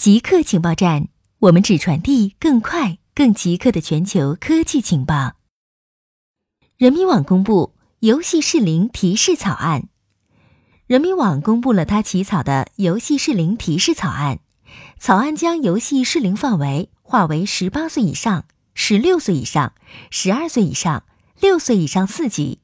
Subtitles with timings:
[0.00, 1.08] 极客情报站，
[1.40, 5.34] 我们只传递更快、更极客的全球科技情报。
[6.78, 9.90] 人民网公布游戏适龄提示草案。
[10.86, 14.40] 人民网公布了他起草的游戏适龄提示草案，
[14.98, 19.74] 草案将游戏适龄范围划为十八岁以上、十六岁以上、
[20.10, 21.04] 十二岁以上、
[21.38, 22.60] 六岁以上四级。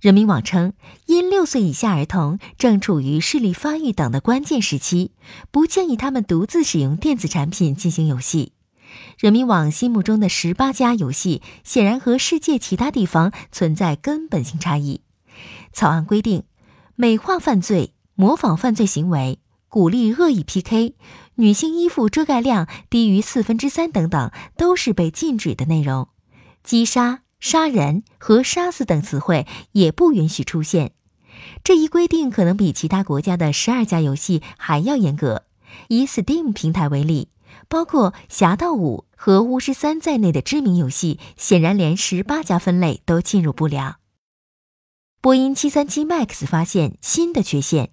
[0.00, 0.72] 人民网称，
[1.06, 5.12] 因六岁以下儿童正处于视力发育等的关键时期，
[5.50, 8.52] 不建议他们独自使用电子产品进行游戏。
[9.18, 15.02] 人民网心目中的十八家游戏，显然和世界其他地方存在根本性差异。
[15.72, 16.44] 草案规定，
[16.96, 20.96] 美化犯罪、模仿犯罪行为、鼓励恶意 PK、
[21.36, 26.08] 女性衣服遮盖量低于四分之三等等，都是被禁止的内容。
[26.64, 27.20] 击杀。
[27.40, 30.92] 杀人和杀死等词汇也不允许出现。
[31.64, 35.44] 这一规定可能比其他国家的十二家游戏还要严格。
[35.88, 37.28] 以 Steam 平台为例，
[37.68, 43.98] 包括《侠盗五》和《巫师三》在内的知名游戏，显然连十八家分类都进入不了。
[45.20, 47.90] 波音737 MAX 发现新的缺陷。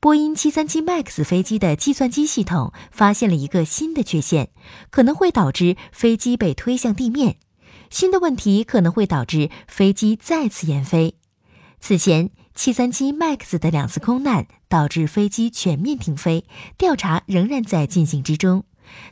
[0.00, 4.50] 波音737 MAX 飞机的计算机系统发现了一个新的缺陷，
[4.90, 7.36] 可能会导致飞机被推向地面。
[7.90, 11.14] 新的问题可能会导致飞机再次延飞。
[11.80, 16.44] 此前，737 MAX 的两次空难导致飞机全面停飞，
[16.76, 18.64] 调查仍然在进行之中。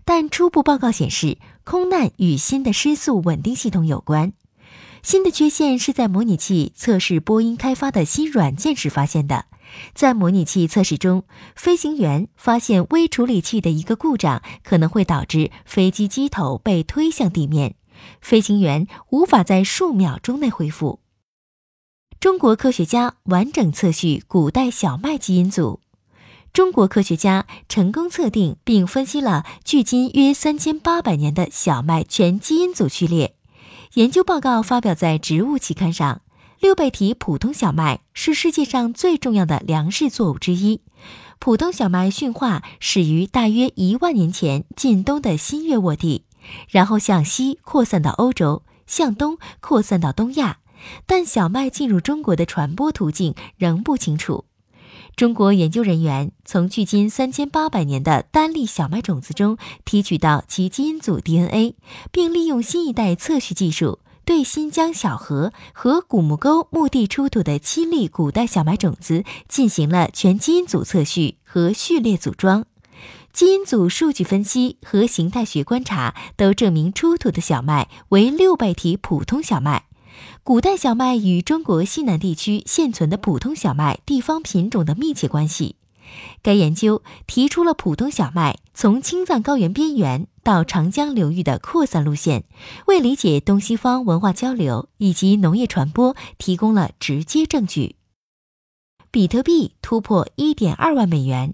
[0.05, 4.33] 但初步报告显示，空难与新的失速稳定系统有关。
[5.02, 9.44] 新的缺陷是在模拟器测试波音开发的新软件时发现的。
[9.94, 11.24] 在模拟器测试中，
[11.55, 17.77] 飞行员发现微处理器的一个故障可能会导致飞机机头被推向地面。
[18.20, 21.00] 飞行员无法在数秒钟内恢复。
[22.20, 25.80] 中国科学家完整测序古代小麦基因组。
[26.52, 33.36] 中国科学家成功测定并分析了距今约三千八百年的小麦全基因组序列。
[33.94, 36.22] 研究报告发表在《植物》期刊上。
[36.61, 40.80] 六倍体普通小麦是世界上最重要的粮食作物之一。
[41.39, 46.26] 普通小麦驯化始于大约一万年前近东的新月沃地。
[46.68, 50.58] 然后向西扩散到欧洲，向东扩散到东亚，
[51.07, 54.45] 但小麦进入中国的传播途径仍不清楚。
[55.14, 61.74] 中国研究人员从距今三千八百年的单粒小麦种子中提取到其基因组 DNA，
[62.12, 72.67] 并利用新一代测序技术，对新疆小河和古木沟墓地出土的七粒古代小麦种子进行了全基因组测序和序列组装。
[73.33, 79.84] 基因组数据分析和形态学观察都证明出土的小麦为六倍体普通小麦。
[80.42, 85.77] 古代小麦与中国西南地区现存的普通小麦地方品种的密切关系。
[86.40, 92.45] 该研究提出了普通小麦从青藏高原边缘到长江流域的扩散路线，
[92.86, 97.96] 为理解东西方文化交流以及农业传播提供了直接证据。
[99.11, 101.52] 比特币突破一点二万美元。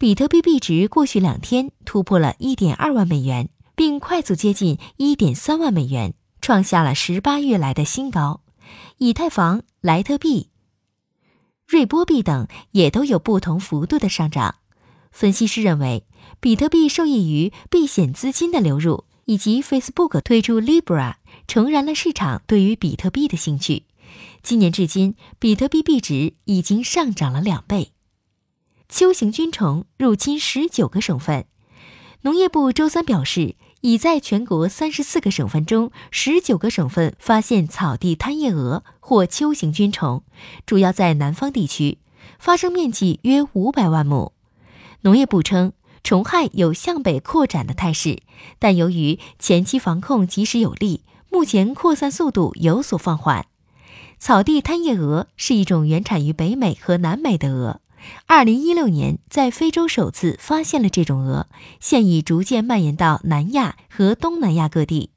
[0.00, 8.40] 比特币币值过去两天突破了一点二万美元，并快速接近一点三万美元，创下了十八月来的新高。
[8.96, 10.48] 以太坊、莱特币、
[11.66, 14.54] 瑞波币等也都有不同幅度的上涨。
[15.12, 16.06] 分析师认为，
[16.40, 23.84] 比特币受益于避险资金的流入，以及 Facebook 推出 Libra，重燃了市场对于比特币的兴趣。
[24.42, 27.92] 今年至今，比特币币值已经上涨了两倍。
[28.90, 31.44] 秋行菌虫入侵十九个省份，
[32.22, 40.24] 农业部周三表示，已在全国三十四个省份中，十九个省份发现草地贪夜蛾或秋行菌虫，
[40.66, 41.98] 主要在南方地区，
[42.40, 44.32] 发生面积约五百万亩。
[45.02, 48.20] 农业部称，虫害有向北扩展的态势，
[48.58, 53.46] 但由于前期防控及时有力，目前扩散速度有所放缓。
[54.18, 57.80] 草地贪夜蛾是一种原产于北美和南美的蛾。
[58.26, 61.46] 二零一六年，在非洲首次发现了这种蛾，
[61.80, 65.10] 现已逐渐蔓延到南亚和东南亚各地。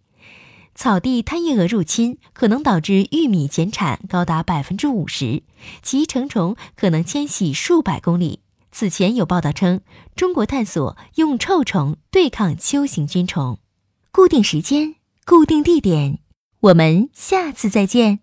[0.76, 5.44] 草地贪夜蛾入侵可能导致玉米减产高达百分之五十，
[5.84, 8.40] 其成虫可能迁徙数百公里。
[8.72, 9.82] 此前有报道称，
[10.16, 13.60] 中国探索用臭虫对抗秋行菌虫。
[14.12, 14.96] 固定时间，
[15.28, 16.18] 固定地点，
[16.60, 18.23] 我们下次再见。